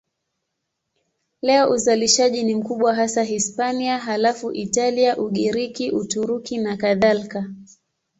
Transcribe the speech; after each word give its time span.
Leo 1.41 1.71
uzalishaji 1.71 2.43
ni 2.43 2.55
mkubwa 2.55 2.95
hasa 2.95 3.23
Hispania, 3.23 3.97
halafu 3.97 4.51
Italia, 4.51 5.17
Ugiriki, 5.17 5.91
Uturuki 5.91 6.57
nakadhalika. 6.57 7.45